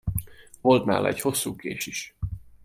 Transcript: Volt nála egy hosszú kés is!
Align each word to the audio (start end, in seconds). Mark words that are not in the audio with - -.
Volt 0.61 0.85
nála 0.85 1.07
egy 1.07 1.21
hosszú 1.21 1.55
kés 1.55 1.85
is! 1.87 2.15